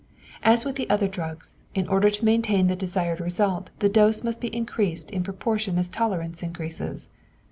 As 0.41 0.65
with 0.65 0.77
the 0.77 0.89
other 0.89 1.07
drugs, 1.07 1.61
in 1.75 1.87
order 1.87 2.09
to 2.09 2.25
maintain 2.25 2.65
the 2.65 2.75
desired 2.75 3.19
result 3.19 3.69
the 3.77 3.87
dose 3.87 4.23
must 4.23 4.41
be 4.41 4.47
increased 4.47 5.11
in 5.11 5.21
proportion 5.21 5.77
as 5.77 5.91
tolerance 5.91 6.41
increases. 6.41 7.09